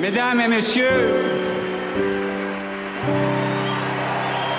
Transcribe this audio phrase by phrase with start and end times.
[0.00, 1.12] Mesdames et messieurs,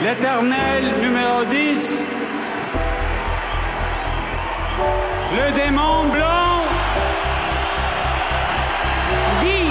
[0.04, 2.08] l'éternel numéro 10,
[5.32, 6.64] le démon blanc,
[9.40, 9.64] Guy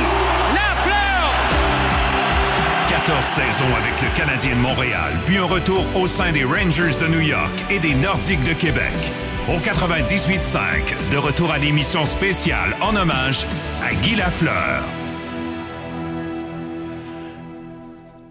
[0.54, 1.32] Lafleur.
[2.88, 7.08] 14 saisons avec le Canadien de Montréal, puis un retour au sein des Rangers de
[7.08, 8.94] New York et des Nordiques de Québec.
[9.48, 13.46] Au 98.5, de retour à l'émission spéciale en hommage
[13.86, 14.82] à Guy Lafleur.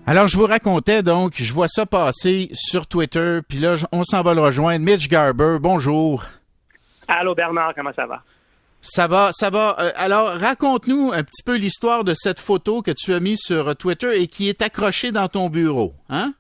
[0.10, 4.22] Alors, je vous racontais donc, je vois ça passer sur Twitter, puis là, on s'en
[4.22, 4.86] va le rejoindre.
[4.86, 6.24] Mitch Garber, bonjour.
[7.10, 8.24] Allô Bernard, comment ça va?
[8.82, 9.76] Ça va, ça va.
[9.78, 13.76] Euh, alors, raconte-nous un petit peu l'histoire de cette photo que tu as mise sur
[13.76, 16.34] Twitter et qui est accrochée dans ton bureau, hein?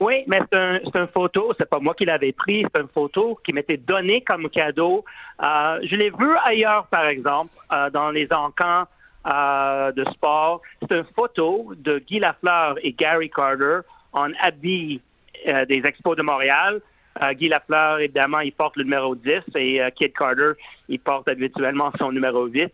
[0.00, 3.38] Oui, mais c'est un, une photo, c'est pas moi qui l'avais pris, c'est une photo
[3.44, 5.04] qui m'était donnée comme cadeau.
[5.40, 8.86] Euh, je l'ai vu ailleurs, par exemple, euh, dans les encans
[9.26, 10.62] euh, de sport.
[10.80, 13.80] C'est une photo de Guy Lafleur et Gary Carter
[14.14, 15.02] en habit
[15.46, 16.80] euh, des Expos de Montréal.
[17.22, 20.52] Euh, Guy Lafleur, évidemment, il porte le numéro 10 et Kid Carter,
[20.88, 22.72] il porte habituellement son numéro 8.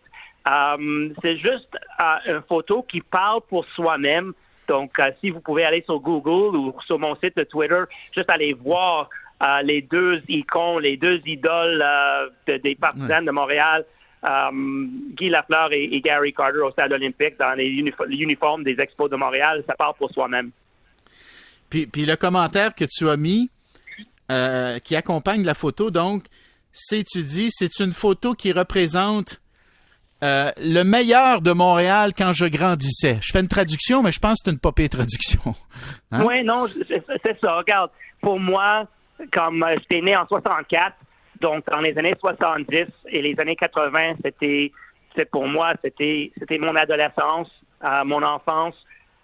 [1.21, 1.77] c'est juste
[2.27, 4.31] une photo qui parle pour soi-même.
[4.69, 7.81] Donc, si vous pouvez aller sur Google ou sur mon site de Twitter,
[8.15, 9.09] juste aller voir
[9.63, 11.83] les deux icônes, les deux idoles
[12.47, 13.83] des partisans de Montréal
[14.23, 19.15] euh, Guy Lafleur et, Gary Carter au stade olympique dans les, uniformes des Expos de
[19.15, 20.51] Montréal, ça part pour soi-même.
[21.69, 23.49] Puis, puis, le commentaire que tu as mis,
[24.31, 26.25] euh, qui accompagne la photo, donc,
[26.71, 29.41] c'est, tu dis, c'est une photo qui représente
[30.23, 33.19] euh, le meilleur de Montréal quand je grandissais.
[33.21, 35.53] Je fais une traduction, mais je pense que c'est une popée traduction.
[36.11, 36.23] Hein?
[36.25, 37.57] Oui, non, c'est ça.
[37.57, 38.87] Regarde, pour moi,
[39.31, 40.95] comme j'étais né en 64,
[41.41, 44.71] donc, dans les années 70 et les années 80, c'était,
[45.31, 47.49] pour moi, c'était, c'était mon adolescence,
[47.83, 48.75] euh, mon enfance.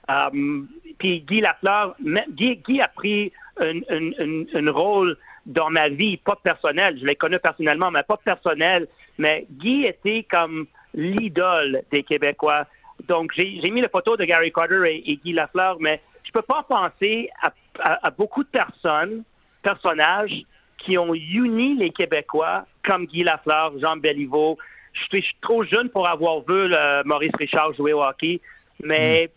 [0.09, 0.61] Euh,
[0.97, 1.95] puis Guy Lafleur,
[2.29, 6.97] Guy, Guy a pris un, rôle dans ma vie, pas personnel.
[6.99, 8.87] Je l'ai connu personnellement, mais pas personnel.
[9.17, 12.65] Mais Guy était comme l'idole des Québécois.
[13.07, 16.63] Donc, j'ai, mis la photo de Gary Carter et, Guy Lafleur, mais je peux pas
[16.67, 17.29] penser
[17.79, 19.23] à beaucoup de personnes,
[19.61, 20.45] personnages
[20.85, 24.57] qui ont uni les Québécois, comme Guy Lafleur, Jean Béliveau.
[24.93, 26.71] Je suis, trop jeune pour avoir vu
[27.05, 28.39] Maurice Richard jouer au hockey,
[28.83, 29.29] mais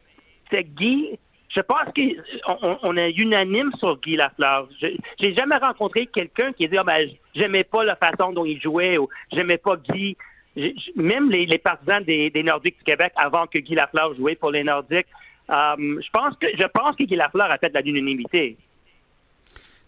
[0.50, 1.18] c'est Guy.
[1.54, 4.68] Je pense qu'on on est unanime sur Guy Lafleur.
[4.80, 8.60] J'ai jamais rencontré quelqu'un qui a dit ah, ben, j'aimais pas la façon dont il
[8.60, 10.16] jouait ou j'aimais pas Guy.
[10.96, 15.06] Même les, partisans des, Nordiques du Québec, avant que Guy Lafleur jouait pour les Nordiques,
[15.50, 18.56] euh, je pense que je pense que Guy Lafleur a fait de la l'unanimité.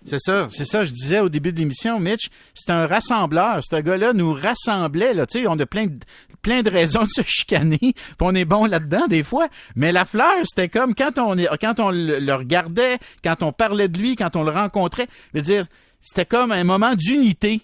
[0.05, 3.61] C'est ça, c'est ça, je disais au début de l'émission, Mitch, c'est un rassembleur.
[3.63, 5.99] Ce gars-là nous rassemblait, là, tu sais, on a plein de,
[6.41, 10.05] plein de raisons de se chicaner, puis on est bon là-dedans des fois, mais la
[10.05, 14.37] fleur, c'était comme quand on quand on le, regardait, quand on parlait de lui, quand
[14.37, 15.67] on le rencontrait, je veux dire,
[16.01, 17.61] c'était comme un moment d'unité.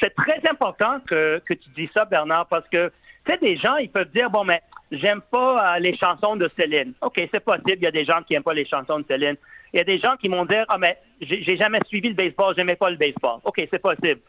[0.00, 2.90] C'est très important que, que tu dis ça, Bernard, parce que,
[3.26, 6.50] tu sais, des gens, ils peuvent dire, bon, mais j'aime pas euh, les chansons de
[6.58, 6.94] Céline.
[7.02, 9.36] OK, c'est possible, il y a des gens qui aiment pas les chansons de Céline.
[9.72, 12.54] Il y a des gens qui m'ont dit Ah, mais j'ai jamais suivi le baseball,
[12.56, 13.40] j'aimais pas le baseball.
[13.44, 14.20] OK, c'est possible.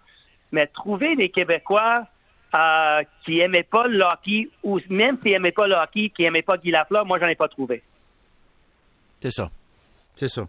[0.52, 2.06] Mais trouver des Québécois
[2.54, 6.42] euh, qui aimaient pas le hockey, ou même s'ils n'aimaient pas le hockey, qui n'aimaient
[6.42, 7.82] pas Guy Lafleur, moi, j'en ai pas trouvé.
[9.22, 9.50] C'est ça.
[10.16, 10.48] C'est ça.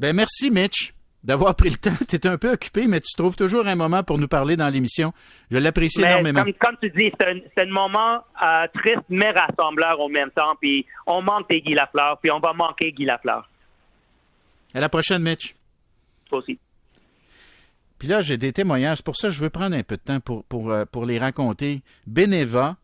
[0.00, 1.94] Ben, merci, Mitch, d'avoir pris le temps.
[2.08, 4.68] Tu étais un peu occupé, mais tu trouves toujours un moment pour nous parler dans
[4.68, 5.12] l'émission.
[5.50, 6.44] Je l'apprécie énormément.
[6.58, 10.56] Comme, tu dis, c'est un, moment euh, triste, mais rassembleur en même temps.
[10.60, 13.48] Puis on manque Guy Lafleur, puis on va manquer Guy Lafleur.
[14.74, 15.54] À la prochaine, Mitch.
[16.26, 16.58] Toi aussi.
[17.98, 18.98] Puis là, j'ai des témoignages.
[18.98, 21.06] C'est pour ça que je veux prendre un peu de temps pour, pour, euh, pour
[21.06, 21.82] les raconter.
[22.06, 22.76] Beneva,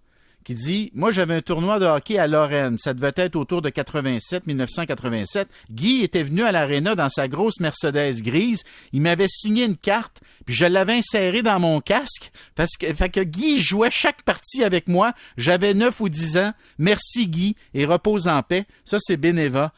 [0.44, 2.78] qui dit Moi, j'avais un tournoi de hockey à Lorraine.
[2.78, 5.48] Ça devait être autour de 87, 1987.
[5.70, 8.62] Guy était venu à l'aréna dans sa grosse Mercedes grise.
[8.92, 12.30] Il m'avait signé une carte, puis je l'avais inséré dans mon casque.
[12.54, 15.12] Parce que, fait que Guy jouait chaque partie avec moi.
[15.36, 16.54] J'avais 9 ou 10 ans.
[16.78, 18.66] Merci, Guy, et repose en paix.
[18.84, 19.72] Ça, c'est Beneva.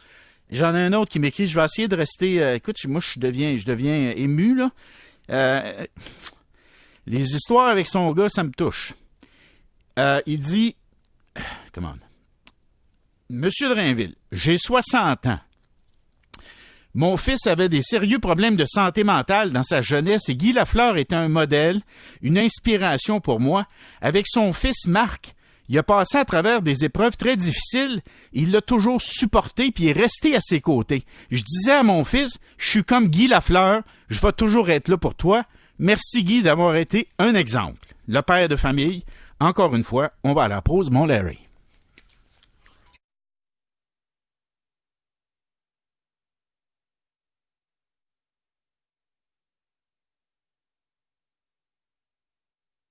[0.50, 2.42] J'en ai un autre qui m'écrit, je vais essayer de rester.
[2.42, 4.70] Euh, écoute, moi, je deviens, je deviens ému, là.
[5.30, 5.86] Euh,
[7.06, 8.94] les histoires avec son gars, ça me touche.
[9.98, 10.76] Euh, il dit
[11.72, 11.94] Comment
[13.28, 15.38] Monsieur de Rainville, j'ai 60 ans.
[16.94, 20.96] Mon fils avait des sérieux problèmes de santé mentale dans sa jeunesse et Guy Lafleur
[20.96, 21.82] était un modèle,
[22.22, 23.68] une inspiration pour moi.
[24.00, 25.36] Avec son fils Marc,
[25.70, 28.02] il a passé à travers des épreuves très difficiles.
[28.32, 31.04] Il l'a toujours supporté puis est resté à ses côtés.
[31.30, 34.98] Je disais à mon fils, je suis comme Guy Lafleur, je vais toujours être là
[34.98, 35.44] pour toi.
[35.78, 37.78] Merci Guy d'avoir été un exemple.
[38.08, 39.04] Le père de famille.
[39.38, 41.38] Encore une fois, on va à la pause, mon Larry.